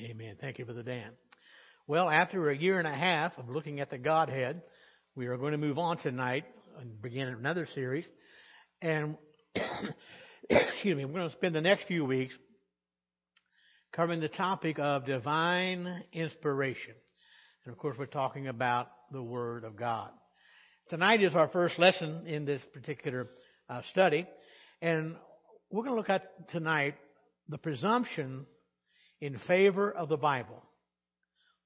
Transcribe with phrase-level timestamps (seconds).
[0.00, 0.36] Amen.
[0.40, 1.10] Thank you, Brother Dan.
[1.86, 4.62] Well, after a year and a half of looking at the Godhead,
[5.14, 6.44] we are going to move on tonight
[6.78, 8.06] and begin another series.
[8.80, 9.18] And,
[10.48, 12.32] excuse me, we're going to spend the next few weeks
[13.92, 16.94] covering the topic of divine inspiration.
[17.66, 20.08] And of course, we're talking about the Word of God.
[20.88, 23.28] Tonight is our first lesson in this particular
[23.68, 24.26] uh, study.
[24.80, 25.16] And
[25.70, 26.94] we're going to look at tonight
[27.50, 28.46] the presumption
[29.20, 30.62] in favor of the Bible.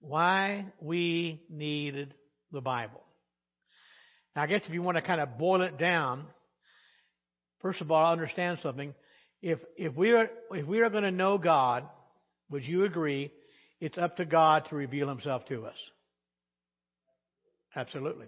[0.01, 2.15] Why we needed
[2.53, 3.03] the Bible.
[4.35, 6.27] Now, I guess if you want to kind of boil it down,
[7.61, 8.95] first of all, understand something.
[9.41, 11.89] If if we are if we are going to know God,
[12.51, 13.31] would you agree?
[13.81, 15.77] It's up to God to reveal Himself to us.
[17.77, 18.27] Absolutely.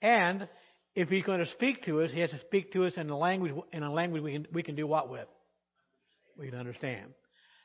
[0.00, 0.48] And
[0.94, 3.18] if He's going to speak to us, He has to speak to us in a
[3.18, 5.28] language in a language we can we can do what with?
[6.38, 7.12] We can understand.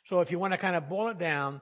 [0.10, 1.62] So if you want to kind of boil it down,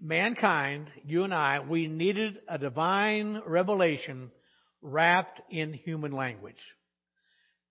[0.00, 4.30] mankind, you and I, we needed a divine revelation
[4.82, 6.60] wrapped in human language.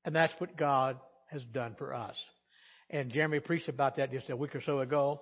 [0.03, 2.15] And that's what God has done for us.
[2.89, 5.21] And Jeremy preached about that just a week or so ago.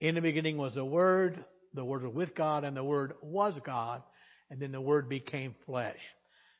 [0.00, 1.44] In the beginning was the Word,
[1.74, 4.02] the Word was with God, and the Word was God,
[4.50, 5.98] and then the Word became flesh.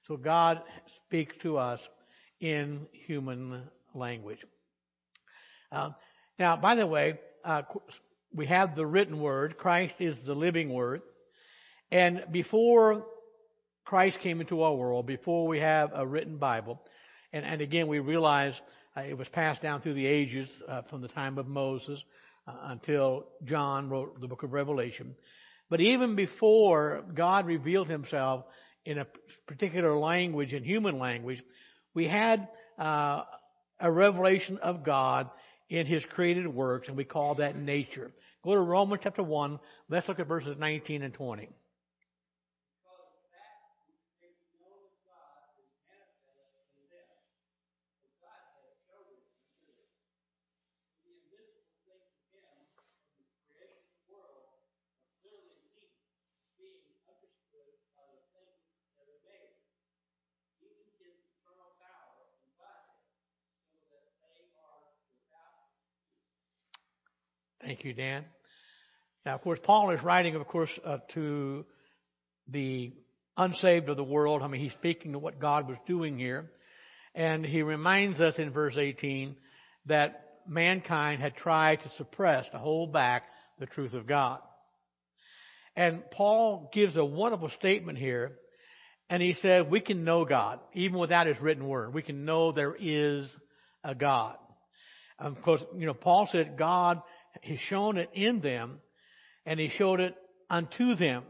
[0.07, 0.63] So God
[1.07, 1.81] speaks to us
[2.41, 3.63] in human
[3.95, 4.39] language.
[5.71, 5.91] Uh,
[6.39, 7.19] now, by the way,
[7.49, 7.63] uh,
[8.35, 9.57] we have the written word.
[9.57, 11.01] Christ is the living word.
[11.91, 13.07] And before
[13.87, 16.79] Christ came into our world, before we have a written Bible,
[17.33, 18.53] and, and again, we realize
[18.95, 21.99] uh, it was passed down through the ages uh, from the time of Moses
[22.47, 25.15] uh, until John wrote the book of Revelation.
[25.71, 28.45] But even before God revealed himself
[28.85, 29.07] in a
[29.47, 31.43] particular language, in human language,
[31.95, 32.47] we had
[32.79, 33.23] uh,
[33.81, 35.31] a revelation of God
[35.71, 38.11] in his created works, and we call that nature.
[38.45, 39.59] Go to Romans chapter 1.
[39.89, 41.49] Let's look at verses 19 and 20.
[67.69, 68.25] Thank you, Dan.
[69.27, 71.67] Now, of course, Paul is writing, of course, uh, to
[72.51, 72.95] the
[73.37, 74.41] unsaved of the world.
[74.41, 76.51] I mean, he's speaking to what God was doing here.
[77.15, 79.37] And he reminds us in verse 18
[79.85, 83.25] that mankind had tried to suppress, to hold back
[83.59, 84.41] the truth of God.
[85.77, 88.39] And Paul gives a wonderful statement here.
[89.11, 91.93] And he said, we can know God, even without his written word.
[91.93, 93.29] We can know there is
[93.85, 94.39] a God.
[95.19, 97.03] Of course, you know, Paul said God
[97.43, 98.81] He's shown it in them,
[99.47, 100.15] and He showed it
[100.51, 101.25] unto them.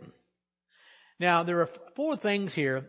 [1.21, 2.85] Now, there are four things here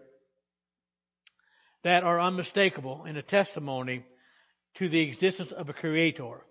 [1.83, 4.05] that are unmistakable in a testimony
[4.77, 6.41] to the existence of a creator.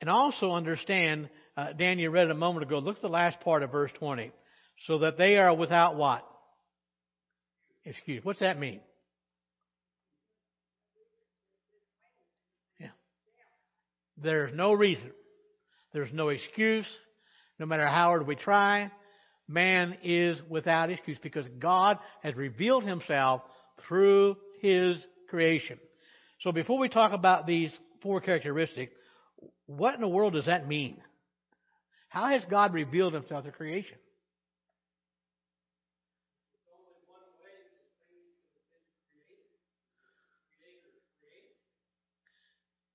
[0.00, 3.40] And also understand, uh, Dan, you read it a moment ago, look at the last
[3.40, 4.32] part of verse 20.
[4.86, 6.26] So that they are without what?
[7.84, 8.18] Excuse.
[8.18, 8.80] Me what's that mean?
[12.80, 12.88] Yeah.
[14.16, 15.10] There's no reason.
[15.92, 16.86] There's no excuse.
[17.58, 18.90] No matter how hard we try,
[19.46, 23.42] man is without excuse because God has revealed himself
[23.86, 25.78] through his creation.
[26.40, 28.92] So before we talk about these four characteristics,
[29.66, 30.96] what in the world does that mean?
[32.08, 33.96] How has God revealed himself through creation?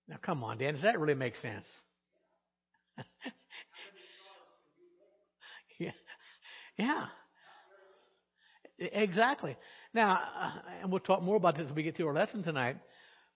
[0.07, 0.73] Now, come on, Dan.
[0.73, 1.65] Does that really make sense?
[5.79, 5.91] yeah.
[6.77, 7.05] Yeah.
[8.79, 9.57] Exactly.
[9.93, 12.77] Now, uh, and we'll talk more about this as we get through our lesson tonight.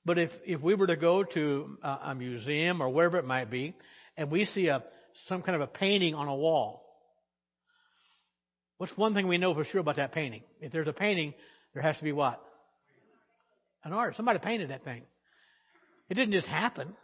[0.06, 3.50] But if if we were to go to a, a museum or wherever it might
[3.50, 3.76] be,
[4.18, 4.84] and we see a
[5.28, 6.84] some kind of a painting on a wall,
[8.78, 10.44] what's one thing we know for sure about that painting?
[10.60, 11.34] If there's a painting,
[11.74, 12.42] there has to be what?
[13.84, 14.18] An artist.
[14.18, 15.04] Somebody painted that thing.
[16.10, 16.96] It didn't just happen.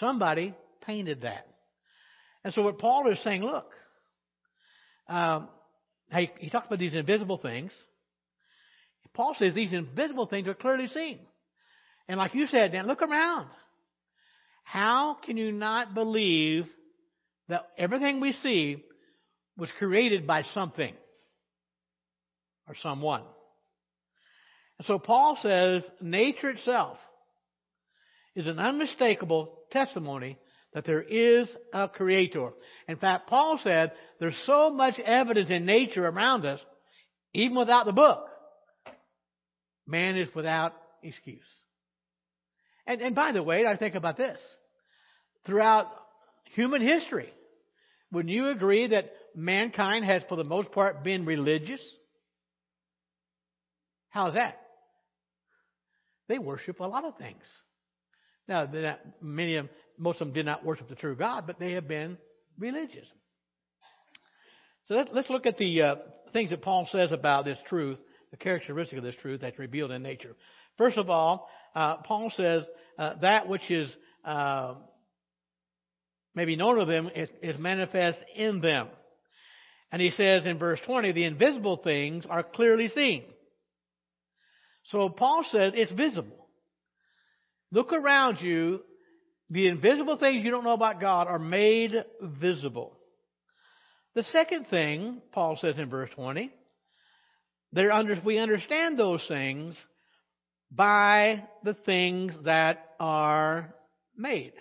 [0.00, 0.54] Somebody
[0.86, 1.46] painted that.
[2.44, 3.70] And so what Paul is saying, look,
[5.08, 5.48] um,
[6.12, 7.72] he, he talks about these invisible things.
[9.14, 11.18] Paul says these invisible things are clearly seen.
[12.08, 13.48] And like you said, Dan, look around.
[14.64, 16.66] How can you not believe
[17.48, 18.82] that everything we see
[19.56, 20.94] was created by something
[22.66, 23.22] or someone?
[24.78, 26.96] And so Paul says nature itself
[28.34, 30.38] is an unmistakable testimony
[30.74, 32.50] that there is a creator.
[32.88, 36.60] In fact, Paul said there's so much evidence in nature around us,
[37.34, 38.26] even without the book,
[39.86, 40.72] man is without
[41.02, 41.40] excuse.
[42.86, 44.40] And, and by the way, I think about this.
[45.46, 45.86] Throughout
[46.54, 47.32] human history,
[48.12, 51.80] would you agree that mankind has, for the most part, been religious?
[54.10, 54.60] How's that?
[56.28, 57.42] They worship a lot of things.
[58.48, 58.68] Now,
[59.20, 61.86] many of them, most of them did not worship the true God, but they have
[61.86, 62.18] been
[62.58, 63.06] religious.
[64.88, 65.94] So let, us look at the uh,
[66.32, 67.98] things that Paul says about this truth,
[68.30, 70.34] the characteristic of this truth that's revealed in nature.
[70.76, 72.64] First of all, uh, Paul says
[72.98, 73.88] uh, that which is
[74.24, 74.74] uh,
[76.34, 78.88] maybe known of them is, is manifest in them.
[79.92, 83.24] And he says in verse 20, the invisible things are clearly seen.
[84.86, 86.48] So Paul says it's visible.
[87.70, 88.80] Look around you.
[89.52, 92.96] The invisible things you don't know about God are made visible.
[94.14, 96.50] The second thing, Paul says in verse 20,
[97.92, 99.76] under, we understand those things
[100.70, 103.74] by the things that are
[104.16, 104.54] made.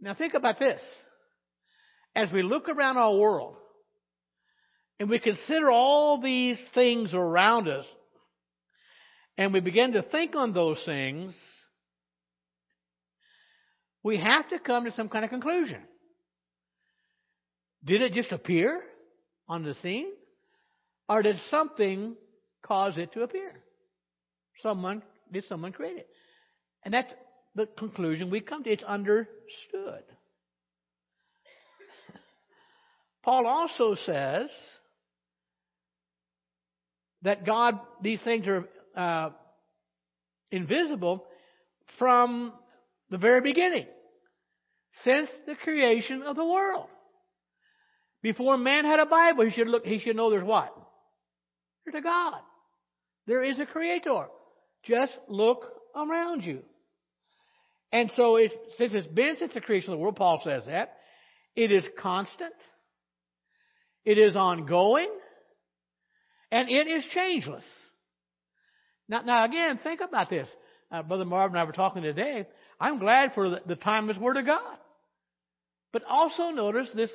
[0.00, 0.80] Now think about this.
[2.14, 3.56] As we look around our world
[5.00, 7.86] and we consider all these things around us
[9.36, 11.34] and we begin to think on those things,
[14.04, 15.80] we have to come to some kind of conclusion.
[17.84, 18.82] Did it just appear
[19.48, 20.12] on the scene?
[21.08, 22.14] Or did something
[22.62, 23.52] cause it to appear?
[24.62, 25.02] Someone,
[25.32, 26.08] did someone create it?
[26.84, 27.12] And that's
[27.54, 28.70] the conclusion we come to.
[28.70, 30.04] It's understood.
[33.22, 34.50] Paul also says
[37.22, 39.30] that God, these things are uh,
[40.50, 41.24] invisible
[41.98, 42.52] from
[43.10, 43.86] the very beginning,
[45.02, 46.88] since the creation of the world.
[48.22, 49.84] Before man had a Bible, he should look.
[49.84, 50.74] He should know there's what?
[51.84, 52.40] There's a God.
[53.26, 54.26] There is a Creator.
[54.84, 55.64] Just look
[55.94, 56.60] around you.
[57.92, 60.96] And so, it's, since it's been since the creation of the world, Paul says that
[61.54, 62.54] it is constant.
[64.04, 65.10] It is ongoing.
[66.50, 67.64] And it is changeless.
[69.08, 70.48] Now, now again, think about this.
[70.90, 72.46] Uh, Brother Marvin and I were talking today.
[72.80, 74.76] I'm glad for the, the timeless Word of God.
[75.94, 77.12] But also notice this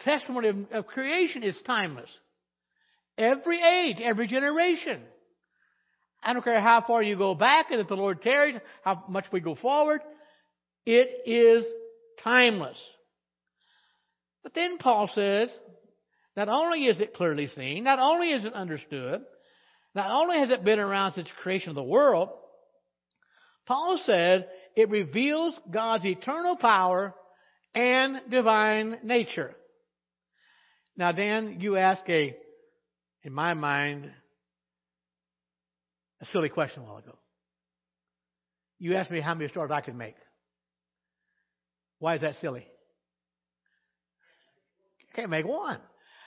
[0.00, 2.10] testimony of, of creation is timeless.
[3.16, 5.00] Every age, every generation.
[6.22, 9.24] I don't care how far you go back and if the Lord tarries, how much
[9.32, 10.02] we go forward.
[10.84, 11.64] It is
[12.22, 12.76] timeless.
[14.42, 15.48] But then Paul says,
[16.36, 19.22] not only is it clearly seen, not only is it understood,
[19.94, 22.28] not only has it been around since the creation of the world,
[23.66, 24.42] Paul says
[24.76, 27.14] it reveals God's eternal power
[27.74, 29.54] and divine nature.
[30.96, 32.36] Now, Dan, you ask a,
[33.22, 34.10] in my mind,
[36.20, 37.16] a silly question a while ago.
[38.78, 40.16] You asked me how many stars I could make.
[41.98, 42.66] Why is that silly?
[45.12, 45.78] I can't make one.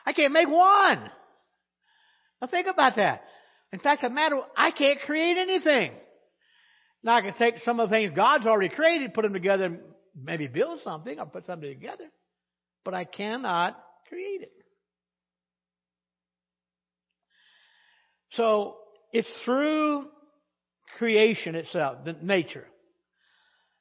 [0.06, 1.10] I can't make one.
[2.42, 3.24] Now think about that.
[3.72, 5.94] In fact, the matter, I can't create anything.
[7.03, 9.79] Now I can take some of the things God's already created, put them together, and
[10.21, 12.05] maybe build something or put something together.
[12.85, 14.51] But I cannot create it.
[18.31, 18.77] So
[19.12, 20.07] it's through
[20.98, 22.65] creation itself, the nature,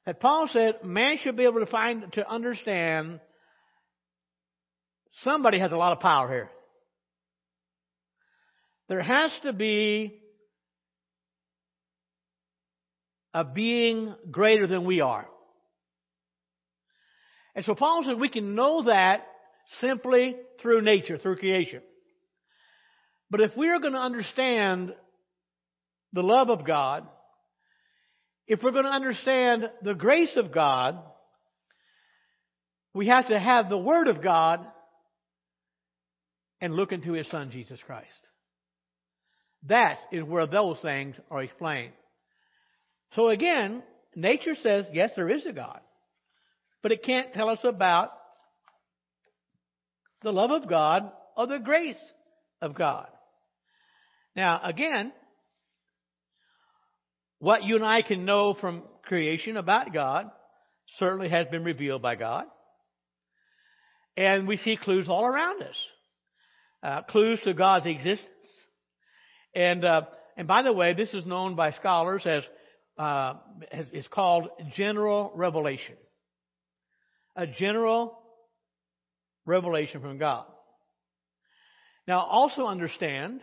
[0.05, 3.21] that Paul said man should be able to find to understand
[5.21, 6.51] somebody has a lot of power here.
[8.89, 10.22] There has to be
[13.35, 15.27] a being greater than we are.
[17.55, 19.27] And so Paul said we can know that
[19.81, 21.83] simply through nature, through creation.
[23.31, 24.93] But if we are going to understand
[26.13, 27.07] the love of God,
[28.47, 30.99] if we're going to understand the grace of God,
[32.95, 34.61] we have to have the Word of God
[36.61, 38.09] and look into His Son, Jesus Christ.
[39.69, 41.93] That is where those things are explained.
[43.15, 43.83] So again,
[44.15, 45.81] nature says, yes, there is a God.
[46.83, 48.11] But it can't tell us about
[50.23, 52.01] the love of God or the grace
[52.61, 53.07] of God.
[54.35, 55.13] Now, again,
[57.39, 60.31] what you and I can know from creation about God
[60.99, 62.45] certainly has been revealed by God.
[64.17, 65.77] And we see clues all around us.
[66.83, 68.29] Uh, clues to God's existence.
[69.55, 70.03] And, uh,
[70.37, 72.43] and by the way, this is known by scholars as
[72.99, 73.35] uh,
[73.93, 75.97] is called general revelation.
[77.37, 78.19] A general
[79.47, 80.45] revelation from God.
[82.07, 83.41] Now, also understand,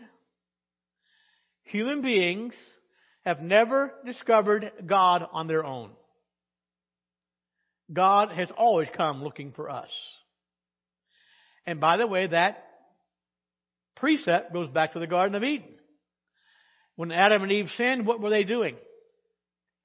[1.63, 2.53] human beings
[3.25, 5.91] have never discovered God on their own.
[7.91, 9.89] God has always come looking for us.
[11.65, 12.63] And by the way, that
[13.95, 15.69] precept goes back to the Garden of Eden.
[16.95, 18.75] When Adam and Eve sinned, what were they doing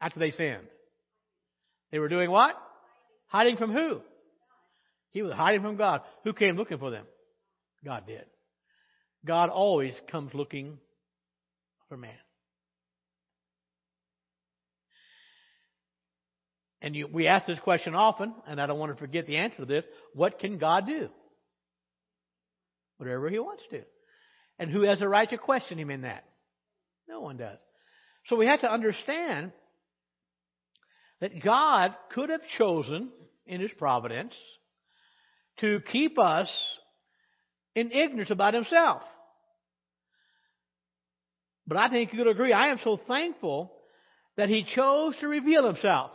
[0.04, 0.66] after they sinned?
[1.90, 2.54] They were doing what?
[3.28, 4.00] Hiding from who?
[5.12, 6.02] He was hiding from God.
[6.24, 7.06] Who came looking for them?
[7.84, 8.24] God did.
[9.24, 10.78] God always comes looking
[11.88, 12.12] for man.
[16.82, 19.58] And you, we ask this question often, and I don't want to forget the answer
[19.58, 19.84] to this.
[20.12, 21.08] What can God do?
[22.98, 23.80] Whatever He wants to.
[24.58, 26.24] And who has the right to question Him in that?
[27.08, 27.58] No one does.
[28.26, 29.52] So we have to understand
[31.24, 33.10] that God could have chosen
[33.46, 34.34] in His providence
[35.60, 36.50] to keep us
[37.74, 39.00] in ignorance about Himself.
[41.66, 43.72] But I think you could agree, I am so thankful
[44.36, 46.10] that He chose to reveal Himself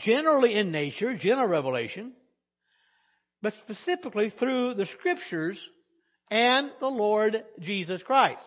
[0.00, 2.12] generally in nature, general revelation,
[3.40, 5.58] but specifically through the scriptures
[6.30, 8.44] and the Lord Jesus Christ.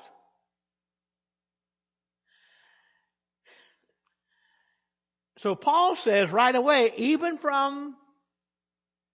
[5.40, 7.96] So Paul says right away, even from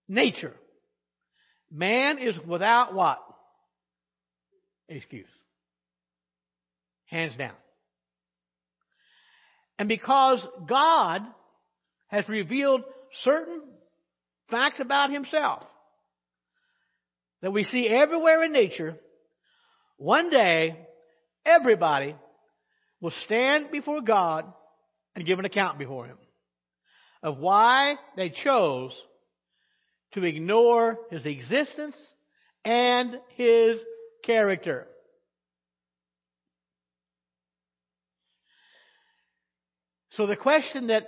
[0.07, 0.53] nature,
[1.71, 3.19] man is without what?
[4.89, 5.27] Excuse.
[7.05, 7.53] Hands down.
[9.77, 11.21] And because God
[12.07, 12.83] has revealed
[13.23, 13.61] certain
[14.49, 15.63] facts about himself
[17.41, 18.95] that we see everywhere in nature,
[19.97, 20.87] one day
[21.45, 22.15] everybody
[22.99, 24.51] will stand before God
[25.15, 26.17] and give an account before him
[27.23, 28.91] of why they chose
[30.13, 31.95] to ignore his existence
[32.63, 33.77] and his
[34.23, 34.87] character.
[40.11, 41.07] So the question that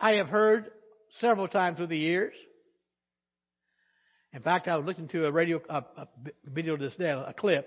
[0.00, 0.70] I have heard
[1.20, 2.34] several times through the years.
[4.32, 6.08] In fact, I was listening to a radio a, a
[6.44, 7.66] video this day, a clip,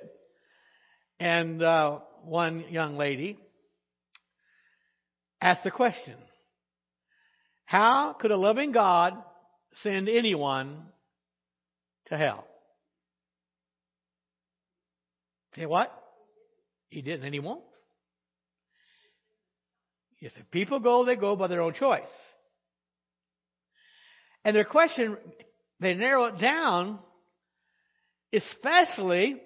[1.19, 3.37] and uh, one young lady
[5.41, 6.15] asked the question:
[7.65, 9.13] How could a loving God
[9.81, 10.85] send anyone
[12.07, 12.45] to hell?
[15.55, 15.91] Say what?
[16.89, 17.63] He didn't, and he won't.
[20.19, 22.03] Yes, if people go, they go by their own choice.
[24.45, 25.17] And their question,
[25.79, 26.99] they narrow it down,
[28.31, 29.41] especially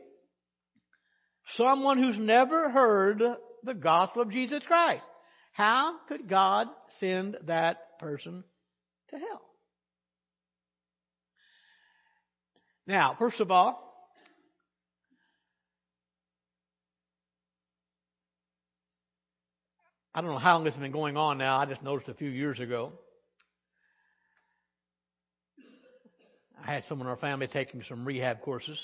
[1.56, 3.22] someone who's never heard
[3.64, 5.06] the gospel of Jesus Christ.
[5.56, 6.68] How could God
[7.00, 8.44] send that person
[9.10, 9.42] to hell?
[12.86, 13.82] Now, first of all,
[20.14, 21.58] I don't know how long this has been going on now.
[21.58, 22.92] I just noticed a few years ago.
[26.62, 28.78] I had someone in our family taking some rehab courses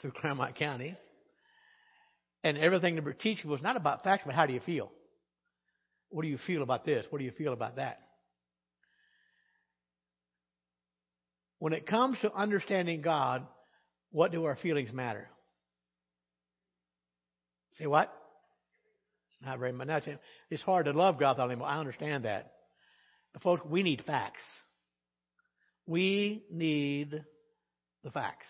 [0.00, 0.96] through Clermont County.
[2.44, 4.90] And everything they were teaching was not about facts, but how do you feel?
[6.10, 7.06] What do you feel about this?
[7.10, 8.00] What do you feel about that?
[11.58, 13.46] When it comes to understanding God,
[14.10, 15.28] what do our feelings matter?
[17.78, 18.12] Say what?
[19.44, 20.08] Not very much.
[20.50, 21.62] It's hard to love God Him.
[21.62, 22.52] I understand that.
[23.32, 24.42] But folks, we need facts.
[25.86, 27.24] We need
[28.04, 28.46] the facts.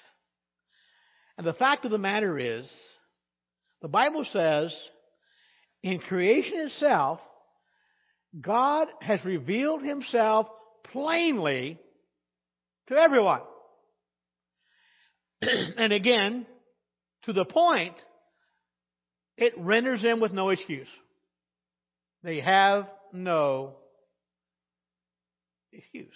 [1.39, 2.67] And the fact of the matter is,
[3.83, 4.75] the Bible says,
[5.83, 7.19] in creation itself,
[8.41, 10.47] God has revealed Himself
[10.85, 11.79] plainly
[12.87, 13.43] to everyone.
[15.43, 16.47] and again,
[17.25, 17.95] to the point
[19.37, 20.89] it renders them with no excuse.
[22.23, 23.75] They have no
[25.73, 26.07] excuse.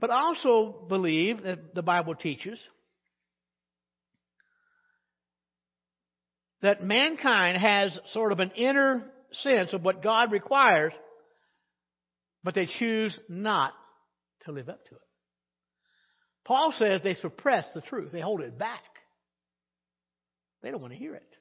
[0.00, 2.58] But I also believe that the Bible teaches
[6.62, 10.92] that mankind has sort of an inner sense of what God requires,
[12.42, 13.72] but they choose not
[14.44, 15.00] to live up to it.
[16.46, 18.80] Paul says they suppress the truth, they hold it back.
[20.62, 21.36] They don't want to hear it.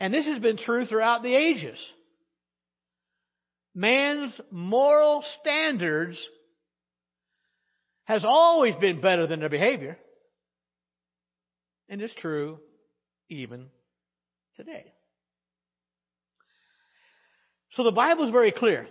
[0.00, 1.78] And this has been true throughout the ages.
[3.78, 6.18] Man's moral standards
[8.06, 9.96] has always been better than their behavior.
[11.88, 12.58] And it's true
[13.28, 13.66] even
[14.56, 14.92] today.
[17.72, 18.88] So the Bible is very clear.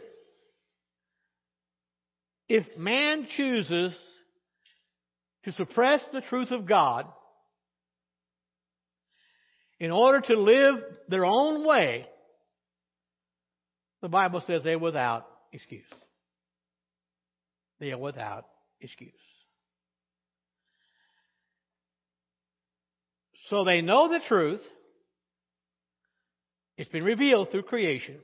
[2.47, 3.93] If man chooses
[5.43, 7.07] to suppress the truth of God
[9.81, 10.75] in order to live
[11.09, 12.05] their own way,
[14.01, 15.83] the Bible says they're without excuse.
[17.79, 18.45] They are without
[18.81, 19.11] excuse.
[23.49, 24.61] So they know the truth.
[26.77, 28.17] It's been revealed through creation.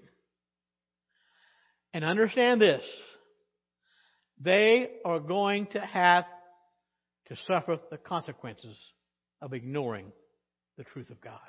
[1.94, 2.84] And understand this.
[4.40, 6.26] They are going to have
[7.28, 8.78] to suffer the consequences
[9.42, 10.12] of ignoring
[10.78, 11.40] the truth of God.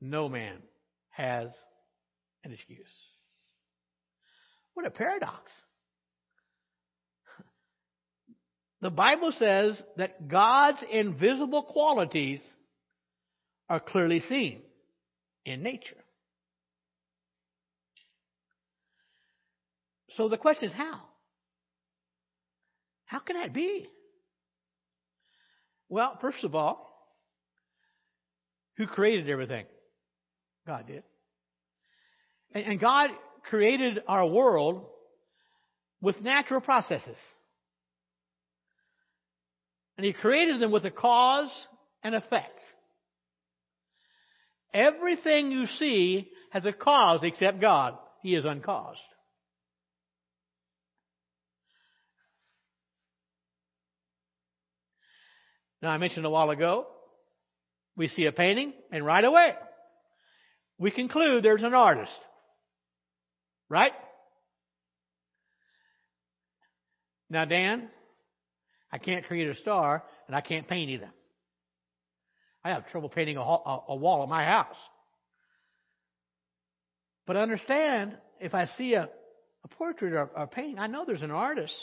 [0.00, 0.58] No man
[1.10, 1.48] has
[2.48, 2.86] an excuse.
[4.74, 5.52] What a paradox.
[8.80, 12.40] The Bible says that God's invisible qualities
[13.68, 14.62] are clearly seen
[15.44, 15.96] in nature.
[20.16, 21.02] So the question is how?
[23.04, 23.86] How can that be?
[25.88, 26.88] Well, first of all,
[28.76, 29.64] who created everything?
[30.66, 31.02] God did.
[32.54, 33.10] And God
[33.48, 34.86] created our world
[36.00, 37.16] with natural processes.
[39.96, 41.50] And He created them with a cause
[42.02, 42.60] and effect.
[44.72, 47.96] Everything you see has a cause except God.
[48.22, 49.00] He is uncaused.
[55.80, 56.86] Now, I mentioned a while ago,
[57.96, 59.54] we see a painting, and right away,
[60.78, 62.10] we conclude there's an artist.
[63.68, 63.92] Right?
[67.30, 67.88] Now, Dan,
[68.90, 71.10] I can't create a star, and I can't paint either.
[72.64, 74.76] I have trouble painting a, a, a wall of my house.
[77.26, 79.08] But understand, if I see a,
[79.64, 81.74] a portrait or a painting, I know there's an artist.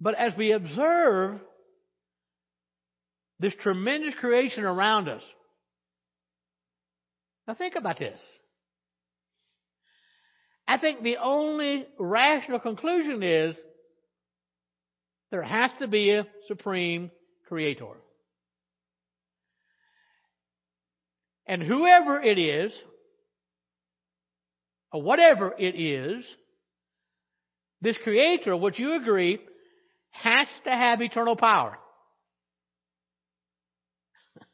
[0.00, 1.40] But as we observe
[3.40, 5.22] this tremendous creation around us,
[7.46, 8.20] now think about this.
[10.66, 13.56] I think the only rational conclusion is
[15.30, 17.10] there has to be a supreme
[17.48, 17.96] creator.
[21.46, 22.72] And whoever it is,
[24.92, 26.24] or whatever it is,
[27.80, 29.40] this creator, would you agree,
[30.10, 31.78] has to have eternal power.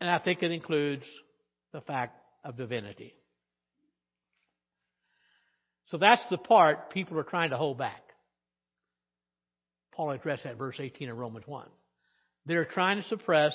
[0.00, 1.04] and I think it includes
[1.72, 3.14] the fact of divinity.
[5.88, 8.02] So that's the part people are trying to hold back.
[9.92, 11.66] Paul addressed that verse 18 of Romans 1.
[12.46, 13.54] They're trying to suppress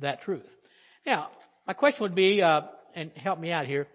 [0.00, 0.48] that truth.
[1.06, 1.28] Now,
[1.66, 2.62] my question would be, uh,
[2.94, 3.86] and help me out here,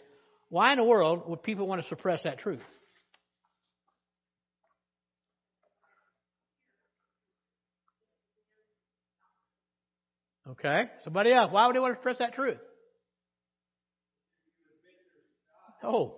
[0.49, 2.61] why in the world would people want to suppress that truth?
[10.51, 10.83] Okay.
[11.03, 11.51] Somebody else.
[11.51, 12.57] Why would they want to suppress that truth?
[15.85, 16.15] Oh.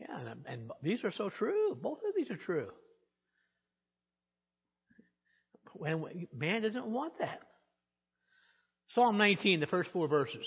[0.00, 1.76] Yeah, and, and these are so true.
[1.80, 2.68] Both of these are true.
[6.34, 7.40] Man doesn't want that.
[8.94, 10.46] Psalm 19, the first four verses.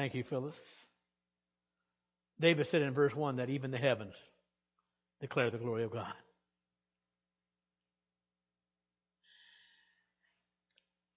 [0.00, 0.54] Thank you, Phyllis.
[2.40, 4.14] David said in verse 1 that even the heavens
[5.20, 6.14] declare the glory of God.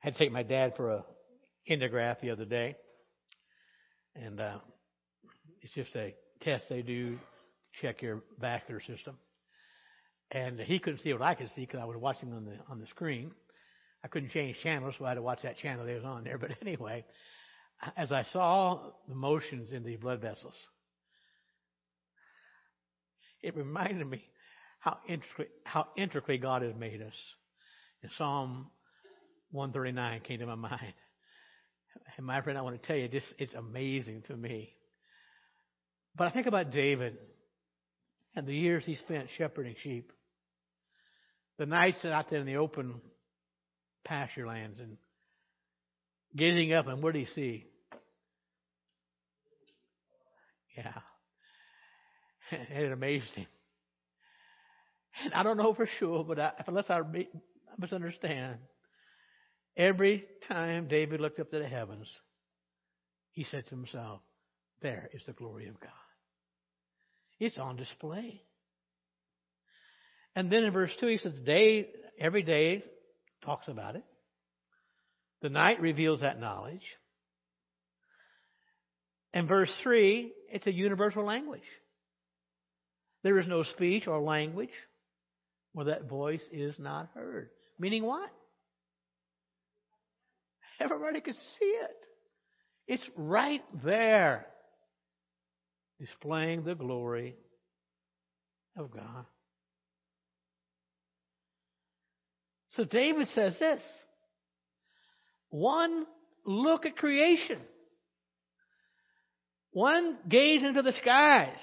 [0.03, 1.05] I had to take my dad for a
[1.65, 2.75] kindergraph the other day,
[4.17, 4.57] and uh,
[5.61, 7.17] it's just a test they do
[7.81, 9.15] check your vascular system.
[10.29, 12.81] And he couldn't see what I could see because I was watching on the on
[12.81, 13.31] the screen.
[14.03, 16.37] I couldn't change channels, so I had to watch that channel that was on there.
[16.41, 17.05] But anyway,
[17.95, 20.55] as I saw the motions in the blood vessels,
[23.41, 24.23] it reminded me
[24.79, 27.13] how intricate, how intricately God has made us.
[28.01, 28.67] And Psalm
[29.51, 30.93] 139 came to my mind.
[32.17, 34.73] And my friend, I want to tell you, this it's amazing to me.
[36.15, 37.17] But I think about David
[38.35, 40.11] and the years he spent shepherding sheep.
[41.59, 43.01] The nights that out there in the open
[44.03, 44.97] pasture lands and
[46.35, 47.67] gazing up and what did he see?
[50.77, 50.93] Yeah.
[52.51, 53.47] And it amazed him.
[55.23, 56.99] And I don't know for sure, but I, unless I,
[57.77, 57.93] must
[59.77, 62.07] every time David looked up to the heavens,
[63.31, 64.21] he said to himself,
[64.81, 65.89] There is the glory of God.
[67.39, 68.41] It's on display.
[70.35, 72.83] And then in verse 2, he says, day, every day
[73.45, 74.03] talks about it.
[75.41, 76.83] The night reveals that knowledge.
[79.33, 81.61] And verse 3, it's a universal language.
[83.23, 84.69] There is no speech or language
[85.73, 87.49] where that voice is not heard.
[87.79, 88.29] Meaning what?
[90.79, 91.95] Everybody can see it.
[92.87, 94.45] It's right there,
[95.99, 97.35] displaying the glory
[98.77, 99.25] of God.
[102.75, 103.81] So David says this
[105.49, 106.05] one
[106.45, 107.59] look at creation,
[109.73, 111.57] one gaze into the skies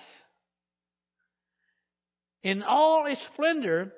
[2.42, 3.92] in all its splendor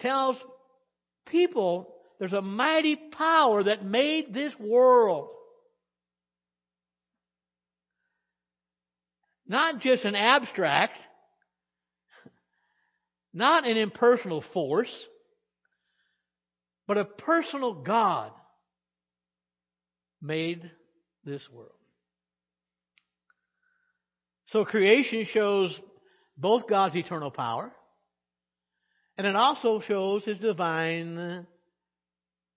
[0.00, 0.36] tells
[1.26, 5.28] people there's a mighty power that made this world.
[9.46, 10.96] Not just an abstract,
[13.34, 14.92] not an impersonal force,
[16.86, 18.32] but a personal God
[20.22, 20.70] made
[21.24, 21.81] this world.
[24.52, 25.74] So creation shows
[26.36, 27.72] both God's eternal power,
[29.16, 31.46] and it also shows his divine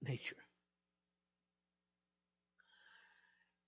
[0.04, 0.36] nature.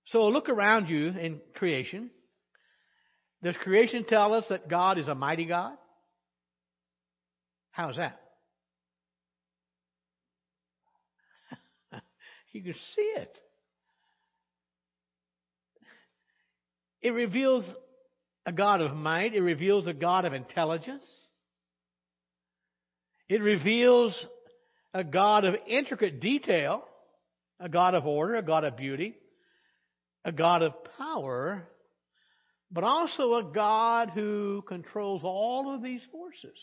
[0.08, 2.10] So look around you in creation.
[3.42, 5.72] Does creation tell us that God is a mighty God?
[7.70, 8.20] How is that?
[12.52, 13.38] you can see it.
[17.00, 17.64] It reveals
[18.48, 19.34] a God of might.
[19.34, 21.04] It reveals a God of intelligence.
[23.28, 24.18] It reveals
[24.94, 26.82] a God of intricate detail,
[27.60, 29.14] a God of order, a God of beauty,
[30.24, 31.68] a God of power,
[32.70, 36.58] but also a God who controls all of these forces.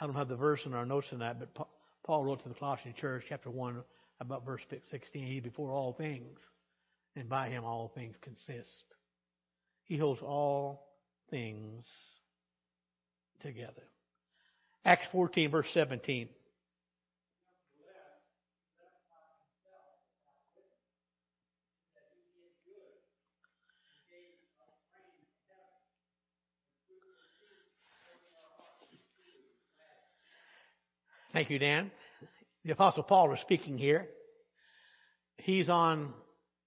[0.00, 1.68] I don't have the verse in our notes tonight, but
[2.02, 3.84] Paul wrote to the Colossian church, chapter 1,
[4.18, 6.40] about verse 16, He before all things,
[7.16, 8.84] and by Him all things consist.
[9.84, 10.88] He holds all
[11.30, 11.84] things
[13.42, 13.82] together.
[14.84, 16.28] Acts 14, verse 17.
[31.32, 31.90] Thank you, Dan.
[32.64, 34.06] The Apostle Paul is speaking here.
[35.38, 36.12] He's on,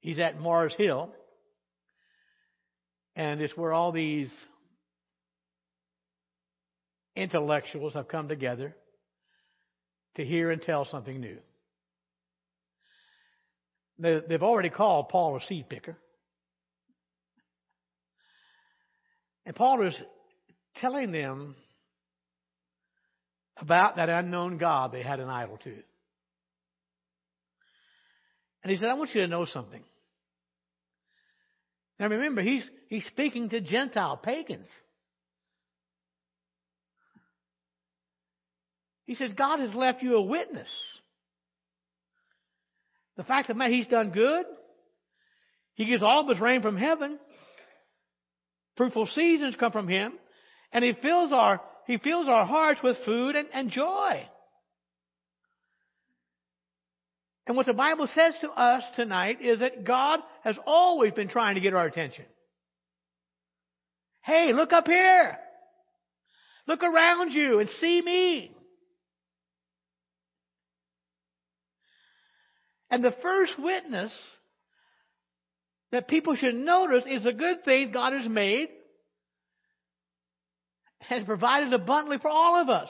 [0.06, 1.10] he's at Mars Hill.
[3.16, 4.32] And it's where all these
[7.16, 8.76] intellectuals have come together
[10.16, 11.38] to hear and tell something new.
[13.98, 15.98] They've already called Paul a seed picker.
[19.46, 19.96] And Paul is
[20.76, 21.56] telling them
[23.58, 25.74] about that unknown God they had an idol to.
[28.62, 29.82] And he said, I want you to know something.
[32.00, 34.68] Now remember, he's, he's speaking to Gentile pagans.
[39.06, 40.70] He says, God has left you a witness.
[43.18, 44.46] The fact that He's done good.
[45.76, 47.20] He gives all of His rain from heaven.
[48.78, 50.14] Fruitful seasons come from Him.
[50.74, 54.28] And He fills our he fills our hearts with food and, and joy.
[57.48, 61.56] And what the Bible says to us tonight is that God has always been trying
[61.56, 62.26] to get our attention.
[64.24, 65.38] Hey, look up here.
[66.68, 68.52] Look around you and see me.
[72.90, 74.12] And the first witness
[75.92, 78.70] that people should notice is the good thing God has made
[81.10, 82.90] and provided abundantly for all of us.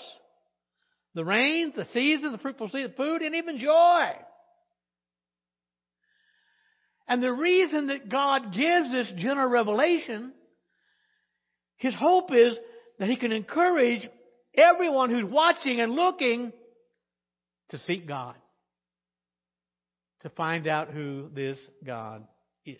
[1.16, 4.12] The rain, the season, the fruitful season, food, and even joy.
[7.08, 10.34] And the reason that God gives this general revelation,
[11.78, 12.58] His hope is
[13.00, 14.08] that He can encourage
[14.56, 16.52] everyone who's watching and looking
[17.70, 18.36] to seek God,
[20.22, 22.26] to find out who this God
[22.66, 22.80] is.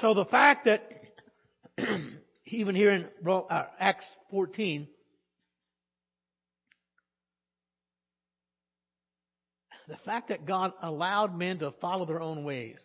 [0.00, 0.88] So the fact that
[2.46, 4.88] even here in uh, Acts 14,
[9.90, 12.78] the fact that God allowed men to follow their own ways.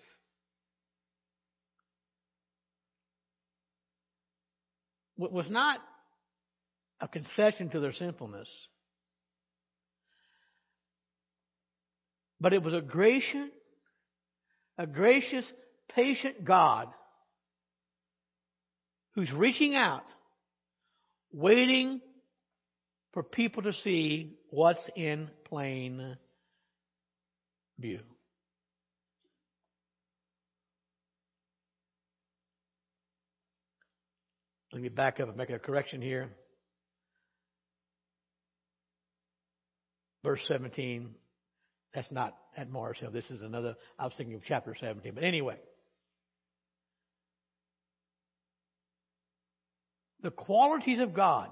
[5.18, 5.80] was not
[7.00, 8.50] a concession to their sinfulness,
[12.41, 13.50] but it was a gracious,
[14.78, 15.46] a gracious,
[15.96, 16.89] patient God
[19.13, 20.04] who's reaching out,
[21.32, 22.02] waiting
[23.13, 26.18] for people to see what's in plain
[27.80, 28.00] view.
[34.76, 36.30] Let me back up and make a correction here.
[40.22, 41.16] Verse 17.
[41.94, 43.12] That's not at Mars Hill.
[43.12, 45.14] This is another, I was thinking of chapter 17.
[45.14, 45.58] But anyway.
[50.24, 51.50] The qualities of God,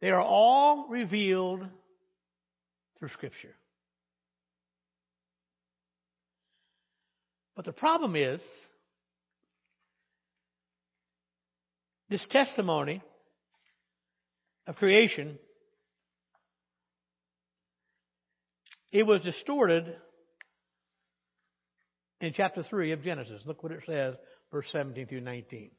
[0.00, 1.64] they are all revealed
[2.98, 3.54] through Scripture.
[7.58, 8.40] But the problem is,
[12.08, 13.02] this testimony
[14.68, 15.40] of creation,
[18.92, 19.92] it was distorted
[22.20, 23.42] in chapter 3 of Genesis.
[23.44, 24.14] Look what it says,
[24.52, 25.72] verse 17 through 19.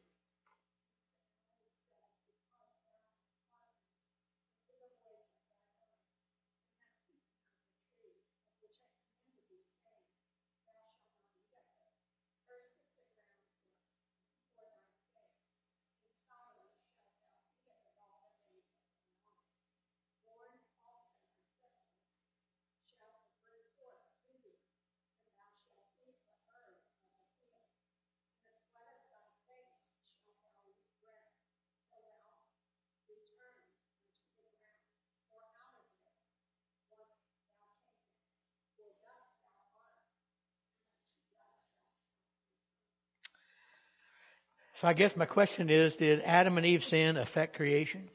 [44.82, 48.10] So I guess my question is Did Adam and Eve sin affect creation?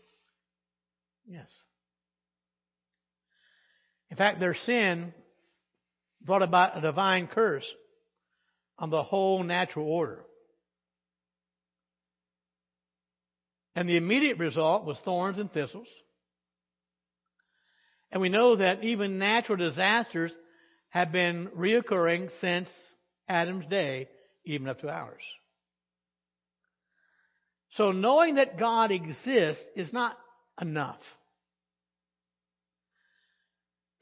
[1.26, 1.46] Yes.
[4.10, 5.12] In fact, their sin
[6.22, 7.64] brought about a divine curse
[8.78, 10.24] on the whole natural order.
[13.76, 15.88] And the immediate result was thorns and thistles.
[18.12, 20.32] And we know that even natural disasters
[20.90, 22.68] have been reoccurring since
[23.28, 24.08] Adam's day,
[24.44, 25.22] even up to ours.
[27.76, 30.16] So knowing that God exists is not
[30.60, 31.00] enough.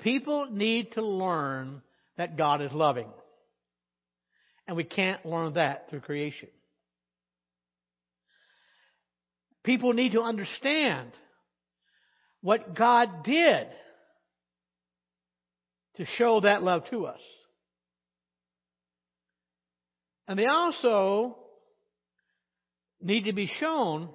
[0.00, 1.80] People need to learn
[2.18, 3.10] that God is loving.
[4.66, 6.48] And we can't learn that through creation.
[9.64, 11.12] People need to understand
[12.40, 13.68] what God did
[15.96, 17.20] to show that love to us.
[20.26, 21.36] And they also
[23.04, 24.10] need to be shown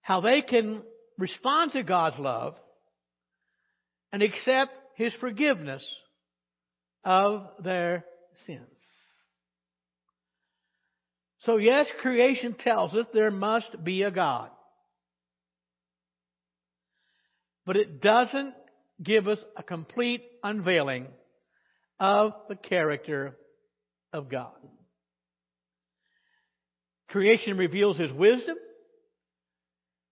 [0.00, 0.82] how they can
[1.18, 2.54] respond to God's love
[4.12, 5.84] and accept His forgiveness
[7.04, 8.04] of their
[8.46, 8.62] sins.
[11.40, 14.50] So, yes, creation tells us there must be a God.
[17.64, 18.54] But it doesn't
[19.02, 21.06] give us a complete unveiling
[22.00, 23.36] of the character
[24.12, 24.56] of God.
[27.08, 28.56] Creation reveals His wisdom.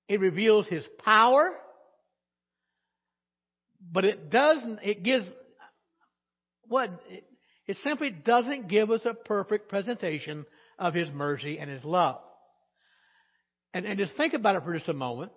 [0.08, 1.52] It reveals His power.
[3.92, 5.26] But it doesn't, it gives,
[6.66, 7.24] what, it,
[7.66, 10.46] it simply doesn't give us a perfect presentation
[10.78, 12.20] of His mercy and His love.
[13.74, 15.32] And, and just think about it for just a moment.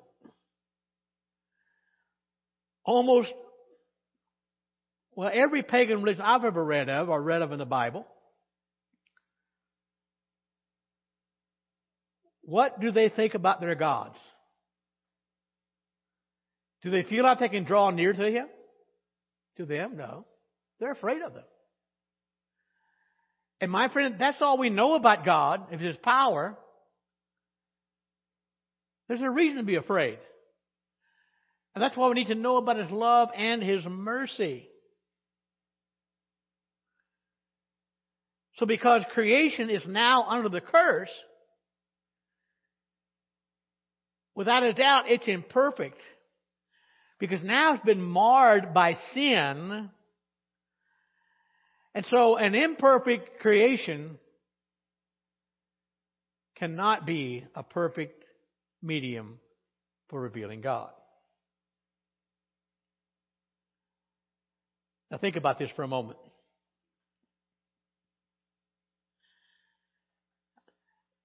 [2.85, 3.31] Almost,
[5.13, 8.07] well, every pagan religion I've ever read of or read of in the Bible
[12.49, 14.17] What do they think about their gods?
[16.81, 18.47] Do they feel like they can draw near to him?
[19.57, 19.95] To them?
[19.95, 20.25] No.
[20.79, 21.43] They're afraid of them.
[23.61, 26.57] And my friend, that's all we know about God, if His power.
[29.07, 30.17] There's a reason to be afraid.
[31.75, 34.67] And that's why we need to know about His love and His mercy.
[38.57, 41.11] So because creation is now under the curse,
[44.35, 45.99] without a doubt it's imperfect.
[47.19, 49.89] Because now it's been marred by sin.
[51.93, 54.17] And so an imperfect creation
[56.55, 58.23] cannot be a perfect
[58.81, 59.39] medium
[60.09, 60.91] for revealing God.
[65.11, 66.19] Now think about this for a moment.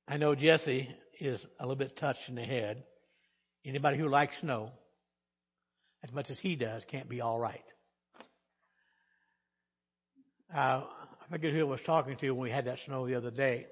[0.08, 0.88] I know Jesse
[1.20, 2.84] is a little bit touched in the head.
[3.64, 4.70] Anybody who likes snow,
[6.02, 7.64] as much as he does, can't be all right.
[10.54, 13.30] Uh, I forget who I was talking to when we had that snow the other
[13.30, 13.66] day.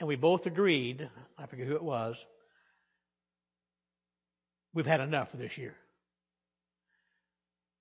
[0.00, 2.16] And we both agreed, I forget who it was,
[4.74, 5.74] we've had enough for this year.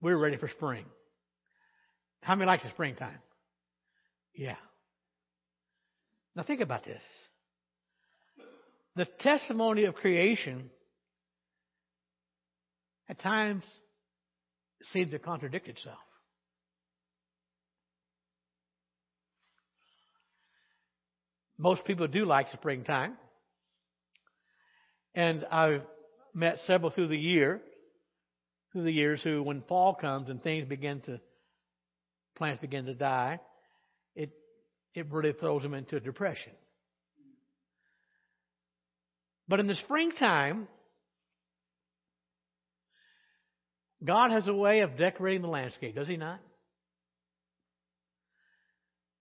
[0.01, 0.85] We're ready for spring.
[2.21, 3.19] How many likes the springtime?
[4.35, 4.55] Yeah.
[6.35, 7.01] Now think about this.
[8.95, 10.69] The testimony of creation
[13.09, 13.63] at times
[14.91, 15.97] seems to contradict itself.
[21.57, 23.13] Most people do like springtime.
[25.13, 25.83] And I've
[26.33, 27.61] met several through the year,
[28.73, 31.21] through the years who, when fall comes and things begin to,
[32.37, 33.39] plants begin to die,
[34.15, 34.31] it,
[34.93, 36.51] it really throws them into a depression.
[39.47, 40.67] But in the springtime,
[44.03, 46.39] God has a way of decorating the landscape, does He not?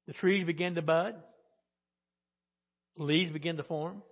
[0.07, 1.15] The trees begin to bud,
[2.99, 4.03] leaves begin to form,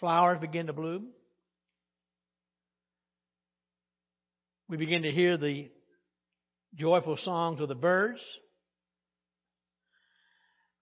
[0.00, 1.08] flowers begin to bloom.
[4.68, 5.68] We begin to hear the
[6.74, 8.20] joyful songs of the birds.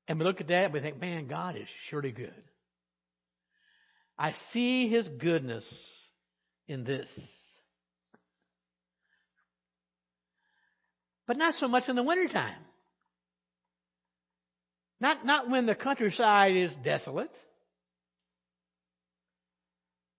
[0.07, 2.33] And we look at that and we think, man, God is surely good.
[4.17, 5.65] I see His goodness
[6.71, 7.09] in this.
[11.27, 12.63] But not so much in the wintertime.
[15.01, 17.37] Not, not when the countryside is desolate.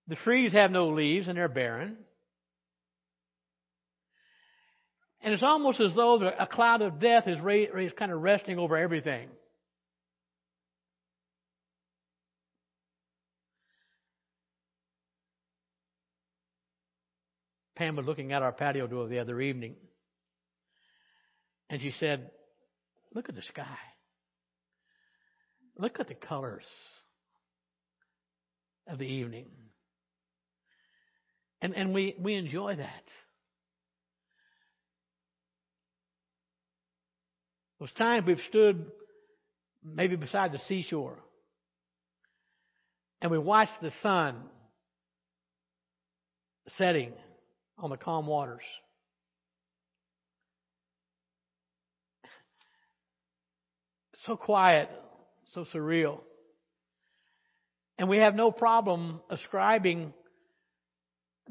[0.07, 1.97] The trees have no leaves and they're barren.
[5.21, 8.75] And it's almost as though a cloud of death is, is kind of resting over
[8.75, 9.29] everything.
[17.81, 19.73] Pam was looking at our patio door the other evening,
[21.67, 22.29] and she said,
[23.15, 23.75] Look at the sky.
[25.79, 26.63] Look at the colors
[28.87, 29.47] of the evening.
[31.63, 33.03] And, and we, we enjoy that.
[37.79, 38.85] Those times we've stood
[39.83, 41.17] maybe beside the seashore
[43.23, 44.35] and we watched the sun
[46.77, 47.13] setting
[47.81, 48.63] on the calm waters.
[54.25, 54.89] So quiet,
[55.49, 56.19] so surreal.
[57.97, 60.13] And we have no problem ascribing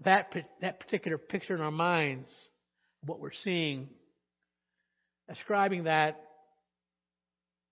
[0.04, 2.32] that, that particular picture in our minds,
[3.04, 3.88] what we're seeing,
[5.28, 6.20] ascribing that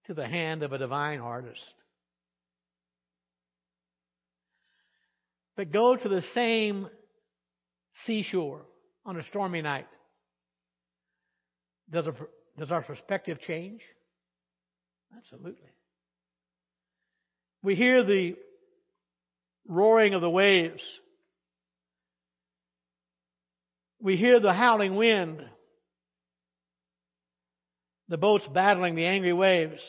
[0.06, 1.62] to the hand of a divine artist.
[5.56, 6.88] But go to the same
[8.06, 8.66] seashore
[9.04, 9.88] on a stormy night,
[11.90, 12.14] does, a,
[12.58, 13.80] does our perspective change?
[15.16, 15.70] Absolutely.
[17.62, 18.36] We hear the
[19.66, 20.82] roaring of the waves.
[24.00, 25.42] We hear the howling wind.
[28.08, 29.82] The boats battling the angry waves.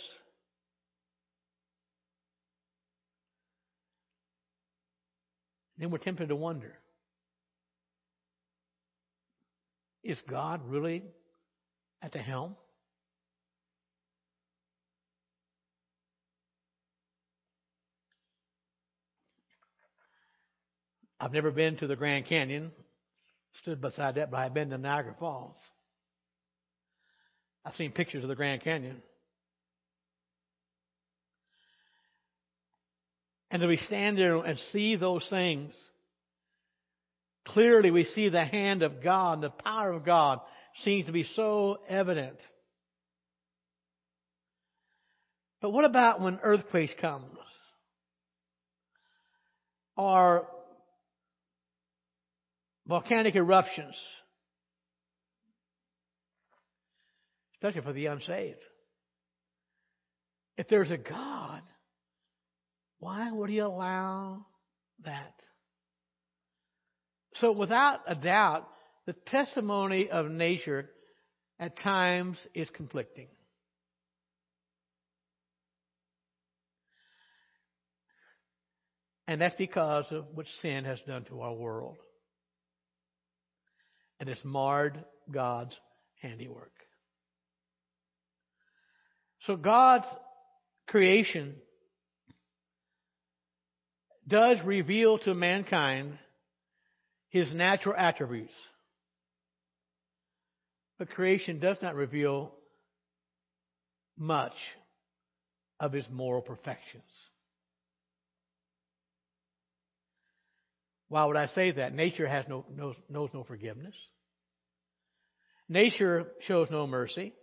[5.77, 6.78] Then we're tempted to wonder
[10.03, 11.03] Is God really
[12.01, 12.55] at the helm?
[21.19, 22.71] I've never been to the Grand Canyon,
[23.61, 25.57] stood beside that, but I've been to Niagara Falls.
[27.65, 29.01] I've seen pictures of the Grand Canyon.
[33.51, 35.75] And as we stand there and see those things,
[37.53, 40.39] Clearly, we see the hand of God, the power of God
[40.83, 42.37] seems to be so evident.
[45.61, 47.25] But what about when earthquakes come?
[49.97, 50.47] Or
[52.87, 53.95] volcanic eruptions?
[57.61, 58.59] especially for the unsaved.
[60.57, 61.61] If there's a God,
[62.99, 64.45] why would He allow
[65.03, 65.33] that?
[67.39, 68.67] So, without a doubt,
[69.05, 70.89] the testimony of nature
[71.59, 73.27] at times is conflicting.
[79.27, 81.97] And that's because of what sin has done to our world.
[84.19, 85.77] And it's marred God's
[86.21, 86.71] handiwork.
[89.45, 90.07] So God's
[90.87, 91.55] creation
[94.27, 96.17] does reveal to mankind
[97.29, 98.53] his natural attributes.
[100.97, 102.53] But creation does not reveal
[104.17, 104.53] much
[105.79, 107.03] of his moral perfections.
[111.07, 111.93] Why would I say that?
[111.93, 113.95] Nature has no, knows, knows no forgiveness.
[115.67, 117.33] Nature shows no mercy.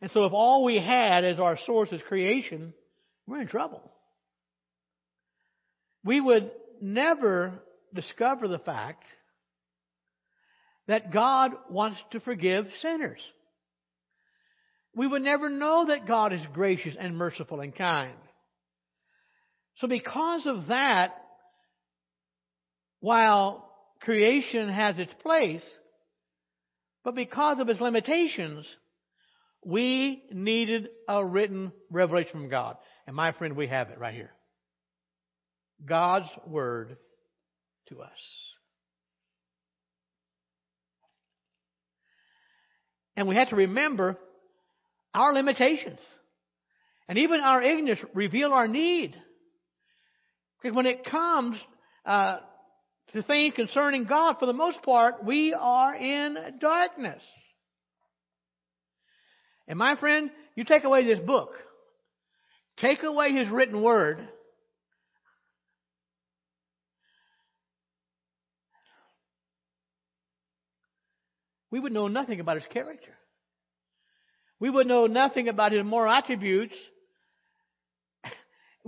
[0.00, 2.72] And so if all we had as our source is creation,
[3.26, 3.82] we're in trouble.
[6.04, 6.50] We would
[6.82, 7.62] never
[7.94, 9.04] discover the fact
[10.86, 13.20] that God wants to forgive sinners.
[14.94, 18.16] We would never know that God is gracious and merciful and kind.
[19.76, 21.14] So because of that,
[23.00, 23.70] while
[24.00, 25.62] creation has its place,
[27.04, 28.66] but because of its limitations,
[29.64, 32.76] we needed a written revelation from God.
[33.06, 34.30] And my friend, we have it right here.
[35.84, 36.96] God's Word
[37.88, 38.10] to us.
[43.16, 44.16] And we have to remember
[45.12, 45.98] our limitations.
[47.08, 49.16] And even our ignorance reveal our need.
[50.62, 51.56] Because when it comes
[52.04, 52.38] uh,
[53.12, 57.22] to things concerning God, for the most part, we are in darkness.
[59.66, 61.50] And my friend, you take away this book,
[62.78, 64.26] take away His written word,
[71.70, 73.12] we would know nothing about His character.
[74.60, 76.74] We would know nothing about His moral attributes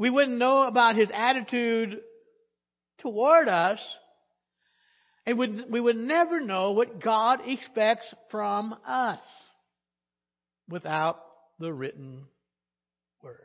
[0.00, 1.98] we wouldn't know about his attitude
[3.00, 3.78] toward us.
[5.26, 9.20] And we would never know what God expects from us
[10.70, 11.20] without
[11.58, 12.24] the written
[13.22, 13.36] word.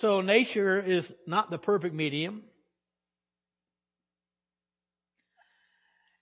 [0.00, 2.42] So nature is not the perfect medium.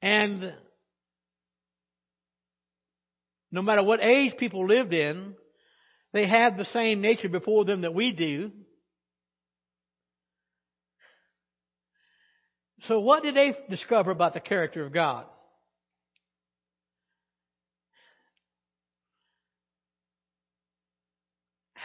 [0.01, 0.55] And
[3.53, 5.35] no matter what age people lived in,
[6.13, 8.51] they had the same nature before them that we do.
[12.83, 15.27] So, what did they discover about the character of God?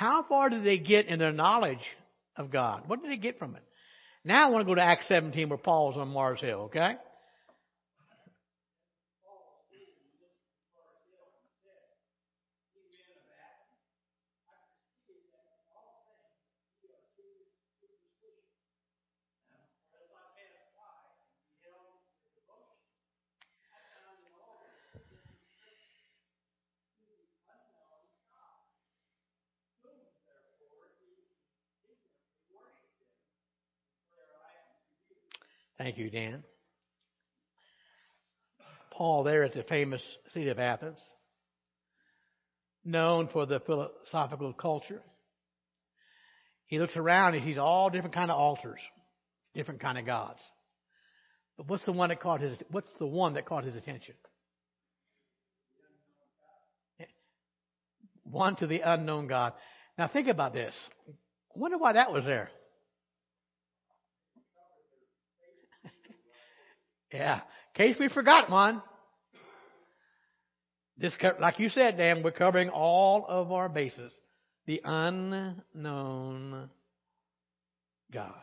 [0.02, 1.78] How far did they get in their knowledge
[2.36, 2.86] of God?
[2.88, 3.62] What did they get from it?
[4.26, 6.95] Now I want to go to Acts 17 where Paul's on Mars Hill, okay?
[35.82, 36.43] Thank you, Dan.
[38.91, 40.01] Paul, there at the famous
[40.32, 40.99] city of Athens,
[42.86, 45.01] known for the philosophical culture.
[46.67, 48.79] He looks around and he sees all different kind of altars,
[49.55, 50.39] different kind of gods.
[51.57, 54.13] But what's the one that caught his what's the one that caught his attention?
[58.23, 59.53] One to the unknown God.
[59.97, 60.75] Now think about this.
[61.09, 62.51] I wonder why that was there.
[67.12, 67.41] Yeah.
[67.76, 68.82] In case we forgot one.
[70.97, 74.12] This, like you said, Dan, we're covering all of our bases.
[74.68, 76.70] The unknown
[78.14, 78.34] God.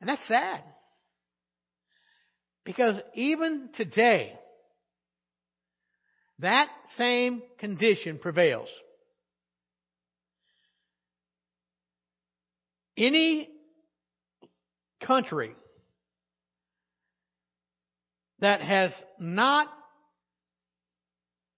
[0.00, 0.62] And that's sad.
[2.64, 4.32] Because even today,
[6.38, 8.68] that same condition prevails.
[12.96, 13.50] Any
[15.00, 15.54] country
[18.40, 19.68] that has not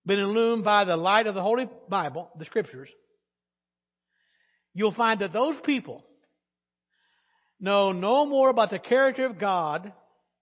[0.05, 2.89] been illumined by the light of the Holy Bible, the Scriptures,
[4.75, 6.05] you'll find that those people
[7.61, 9.93] know no more about the character of God,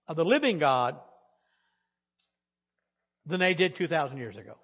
[0.07, 0.97] of the living God,
[3.27, 4.57] than they did 2,000 years ago.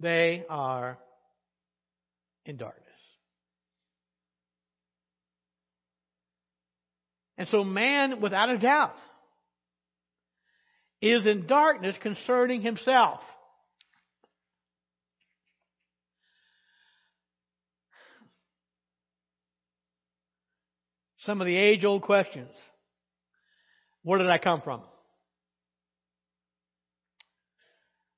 [0.00, 0.98] They are
[2.44, 2.85] in darkness.
[7.38, 8.94] And so man, without a doubt,
[11.02, 13.20] is in darkness concerning himself.
[21.26, 22.50] Some of the age old questions.
[24.02, 24.82] Where did I come from?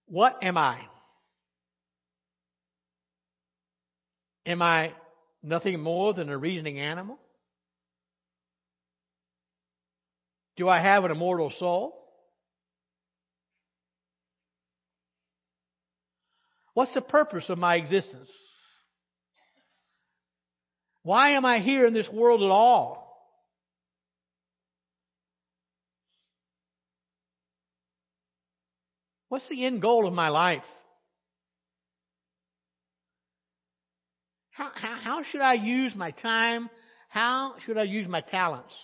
[0.06, 0.80] What am I?
[4.44, 4.92] Am I
[5.42, 7.18] nothing more than a reasoning animal?
[10.58, 11.94] Do I have an immortal soul?
[16.74, 18.28] What's the purpose of my existence?
[21.04, 23.06] Why am I here in this world at all?
[29.28, 30.64] What's the end goal of my life?
[34.50, 36.68] How, how, how should I use my time?
[37.10, 38.74] How should I use my talents?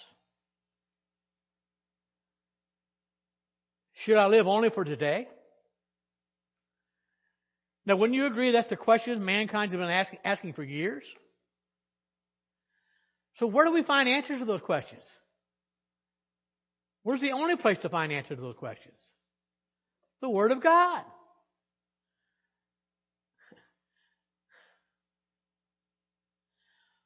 [4.04, 5.26] Should I live only for today?
[7.86, 11.04] Now, wouldn't you agree that's the question mankind has been asking, asking for years?
[13.38, 15.02] So where do we find answers to those questions?
[17.02, 18.94] Where's the only place to find answers to those questions?
[20.20, 21.02] The Word of God.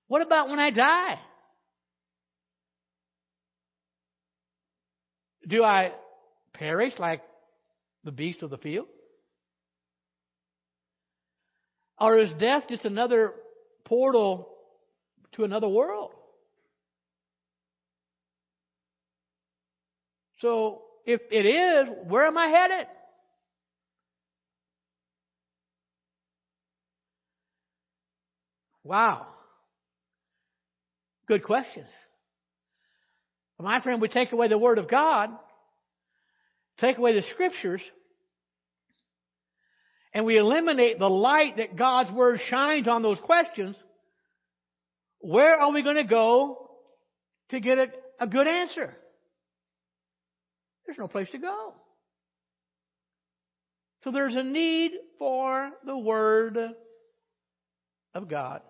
[0.08, 1.18] What about when I die?
[5.46, 5.92] Do I
[6.58, 7.22] perish like
[8.04, 8.86] the beast of the field?
[12.00, 13.32] Or is death just another
[13.84, 14.48] portal
[15.32, 16.12] to another world?
[20.40, 22.86] So, if it is, where am I headed?
[28.84, 29.26] Wow.
[31.26, 31.88] Good questions.
[33.60, 35.30] My friend, we take away the Word of God,
[36.78, 37.82] take away the Scriptures,
[40.14, 43.76] and we eliminate the light that God's Word shines on those questions,
[45.20, 46.70] where are we going to go
[47.50, 47.86] to get a,
[48.20, 48.96] a good answer?
[50.86, 51.74] There's no place to go.
[54.04, 56.56] So there's a need for the Word
[58.14, 58.62] of God.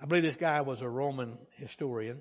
[0.00, 2.20] I believe this guy was a Roman historian.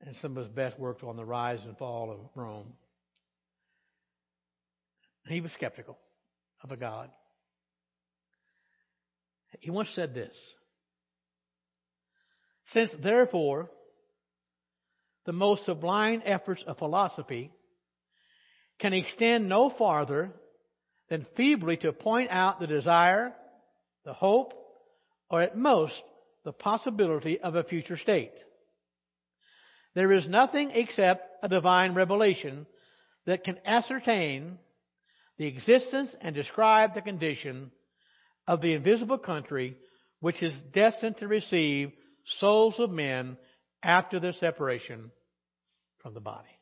[0.00, 2.72] And some of his best works on the rise and fall of Rome.
[5.26, 5.98] He was skeptical
[6.62, 7.10] of a God.
[9.60, 10.34] He once said this
[12.72, 13.70] Since, therefore,
[15.24, 17.50] the most sublime efforts of philosophy
[18.78, 20.32] can extend no farther
[21.08, 23.32] than feebly to point out the desire,
[24.04, 24.52] the hope,
[25.34, 26.00] or at most
[26.44, 28.34] the possibility of a future state.
[29.96, 32.66] There is nothing except a divine revelation
[33.26, 34.58] that can ascertain
[35.36, 37.72] the existence and describe the condition
[38.46, 39.76] of the invisible country
[40.20, 41.90] which is destined to receive
[42.38, 43.36] souls of men
[43.82, 45.10] after their separation
[45.98, 46.60] from the body.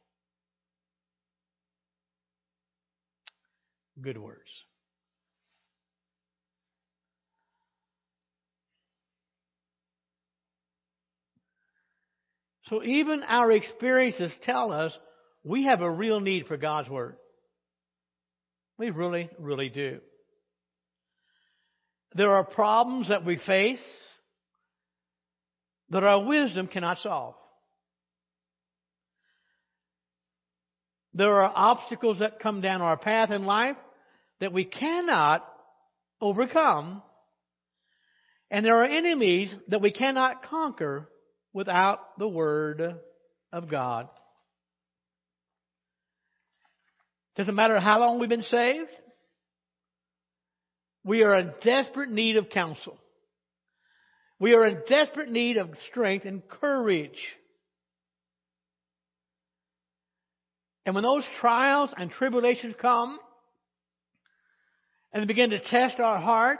[4.00, 4.50] Good words.
[12.72, 14.96] So even our experiences tell us
[15.44, 17.16] we have a real need for God's Word.
[18.78, 19.98] We really, really do.
[22.14, 23.82] There are problems that we face
[25.90, 27.34] that our wisdom cannot solve.
[31.12, 33.76] There are obstacles that come down our path in life
[34.40, 35.46] that we cannot
[36.22, 37.02] overcome.
[38.50, 41.10] And there are enemies that we cannot conquer
[41.53, 42.96] without the Word
[43.53, 44.09] of God.
[47.36, 48.90] Doesn't matter how long we've been saved.
[51.05, 52.98] We are in desperate need of counsel.
[54.38, 57.18] We are in desperate need of strength and courage.
[60.84, 63.18] And when those trials and tribulations come,
[65.12, 66.59] and they begin to test our heart,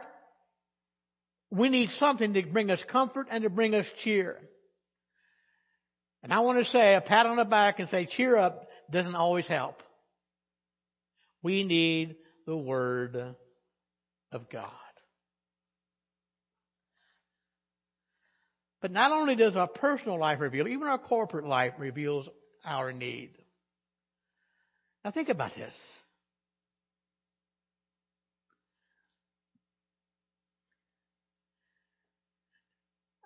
[1.51, 4.39] we need something to bring us comfort and to bring us cheer.
[6.23, 9.15] And I want to say a pat on the back and say cheer up doesn't
[9.15, 9.83] always help.
[11.43, 12.17] We need
[12.47, 13.17] the Word
[14.31, 14.71] of God.
[18.81, 22.29] But not only does our personal life reveal, even our corporate life reveals
[22.65, 23.31] our need.
[25.05, 25.73] Now think about this.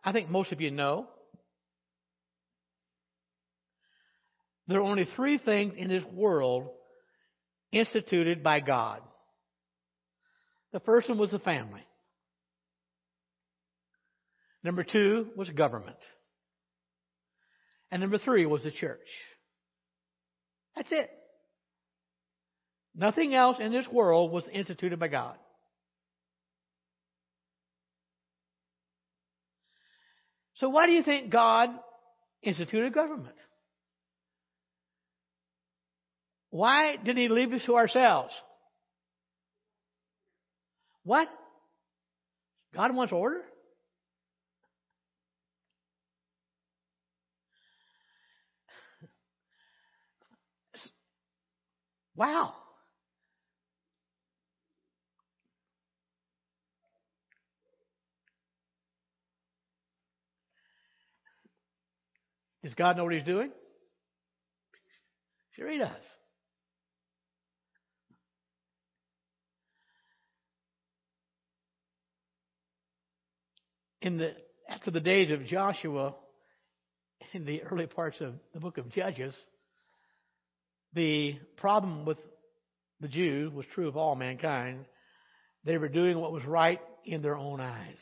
[0.05, 1.09] I think most of you know
[4.69, 6.69] there are only three things in this world
[7.73, 9.01] instituted by God.
[10.73, 11.83] The first one was the family.
[14.65, 15.99] Number two was government.
[17.91, 19.07] And number three was the church.
[20.75, 21.11] That's it.
[22.95, 25.37] Nothing else in this world was instituted by God.
[30.57, 31.71] So why do you think God
[32.43, 33.37] instituted government?
[36.57, 38.33] Why did he leave us to ourselves?
[41.05, 41.29] What?
[42.75, 43.43] God wants order?
[52.15, 52.55] Wow.
[62.63, 63.51] Does God know what He's doing?
[65.55, 65.91] Sure, He does.
[74.03, 74.35] In the
[74.69, 76.15] after the days of Joshua,
[77.33, 79.35] in the early parts of the book of Judges,
[80.93, 82.19] the problem with
[83.01, 84.87] the Jews was true of all mankind.
[85.65, 87.99] They were doing what was right in their own eyes.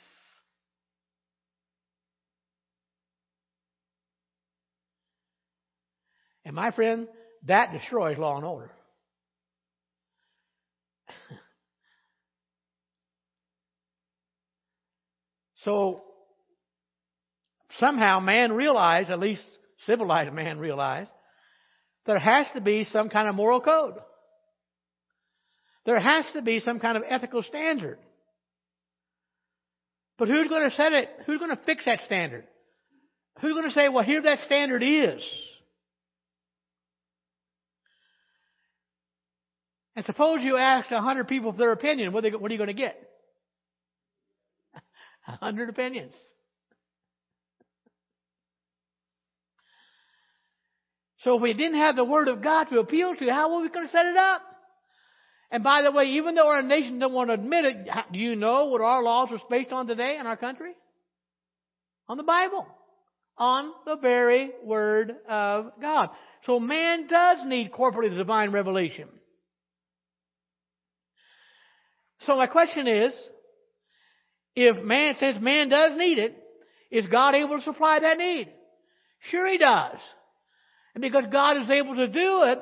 [6.44, 7.08] And my friend,
[7.46, 8.70] that destroys law and order.
[15.64, 16.02] So
[17.78, 19.42] somehow man realized, at least
[19.86, 21.10] civilized man realized,
[22.06, 23.94] there has to be some kind of moral code.
[25.86, 27.98] There has to be some kind of ethical standard.
[30.18, 31.08] But who's going to set it?
[31.26, 32.44] Who's going to fix that standard?
[33.40, 35.22] Who's going to say, well, here that standard is?
[39.96, 42.74] And suppose you ask a hundred people for their opinion, what are you going to
[42.74, 42.96] get?
[45.26, 46.14] A hundred opinions.
[51.18, 53.70] So if we didn't have the Word of God to appeal to, how were we
[53.70, 54.42] going to set it up?
[55.50, 58.36] And by the way, even though our nation don't want to admit it, do you
[58.36, 60.72] know what our laws are based on today in our country?
[62.08, 62.66] On the Bible.
[63.38, 66.10] On the very Word of God.
[66.44, 69.08] So man does need corporately the divine revelation.
[72.20, 73.14] So my question is,
[74.56, 76.36] if man, since man does need it,
[76.90, 78.48] is God able to supply that need?
[79.30, 79.98] Sure he does.
[80.94, 82.58] And because God is able to do it,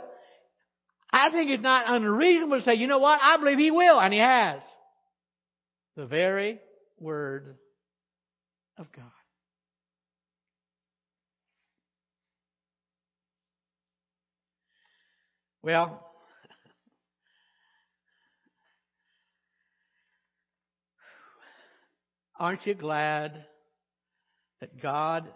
[1.10, 4.12] I think it's not unreasonable to say, you know what, I believe he will, and
[4.12, 4.60] he has.
[5.96, 6.58] The very
[6.98, 7.56] word
[8.78, 9.04] of God.
[15.62, 16.11] Well,
[22.42, 23.44] Aren't you glad
[24.60, 25.28] that God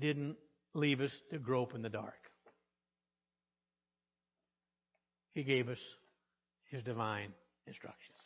[0.00, 0.36] didn't
[0.72, 2.14] leave us to grope in the dark?
[5.34, 5.76] He gave us
[6.70, 7.34] His divine
[7.66, 8.16] instructions.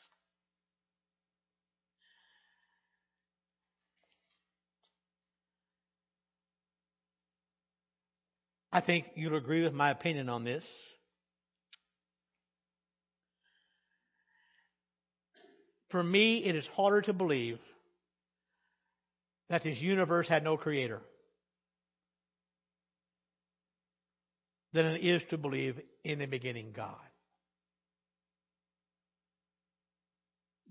[8.72, 10.62] I think you'll agree with my opinion on this.
[15.88, 17.58] For me, it is harder to believe
[19.50, 21.00] that this universe had no creator
[24.72, 26.94] than it is to believe in the beginning God.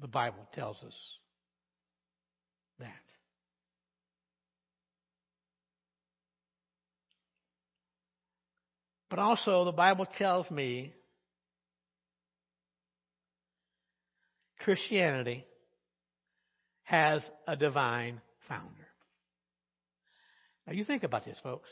[0.01, 0.95] The Bible tells us
[2.79, 2.87] that.
[9.09, 10.93] But also, the Bible tells me
[14.59, 15.45] Christianity
[16.83, 18.87] has a divine founder.
[20.67, 21.69] Now, you think about this, folks.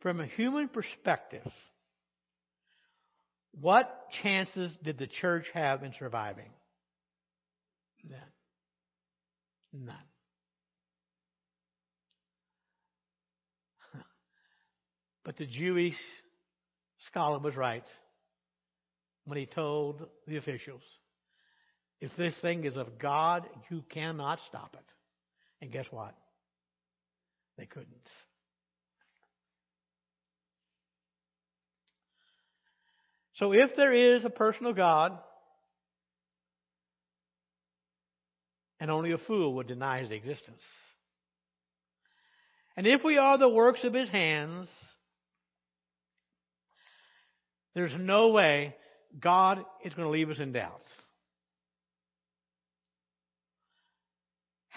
[0.00, 1.50] From a human perspective,
[3.60, 3.90] what
[4.22, 6.50] chances did the church have in surviving?
[8.04, 8.20] None.
[9.72, 9.96] None.
[15.24, 15.96] But the Jewish
[17.06, 17.84] scholar was right
[19.24, 20.82] when he told the officials,
[22.00, 24.92] if this thing is of God, you cannot stop it.
[25.60, 26.14] And guess what?
[27.56, 27.88] They couldn't.
[33.34, 35.18] So if there is a personal God,
[38.80, 40.62] and only a fool would deny his existence.
[42.76, 44.68] And if we are the works of his hands,
[47.74, 48.76] there's no way
[49.18, 50.82] God is going to leave us in doubt.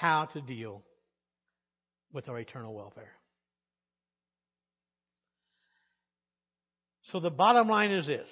[0.02, 0.82] How to deal
[2.12, 3.12] with our eternal welfare.
[7.12, 8.28] So the bottom line is this.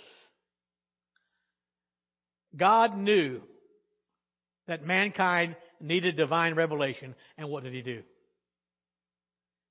[2.58, 3.44] God knew
[4.68, 8.02] that mankind needed divine revelation, and what did He do?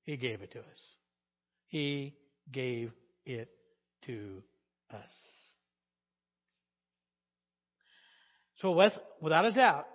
[0.04, 0.80] He gave it to us.
[1.66, 2.14] He
[2.52, 2.92] gave
[3.26, 3.48] it
[4.06, 4.44] to
[4.94, 5.00] us.
[8.58, 8.70] So,
[9.20, 9.88] without a doubt,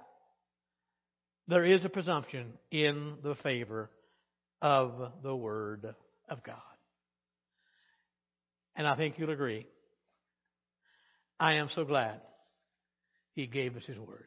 [1.47, 3.89] there is a presumption in the favor
[4.61, 5.93] of the Word
[6.29, 6.55] of God.
[8.75, 9.67] And I think you'll agree.
[11.39, 12.21] I am so glad
[13.33, 14.25] He gave us His Word.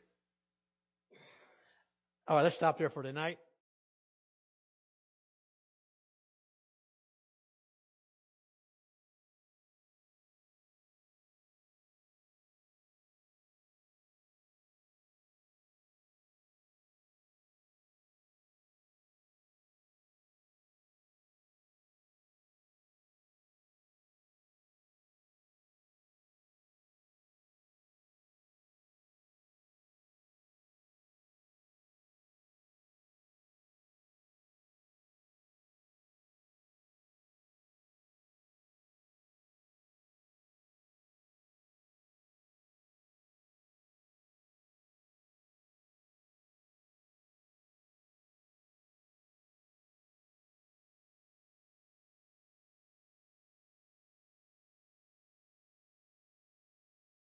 [2.28, 3.38] All right, let's stop there for tonight.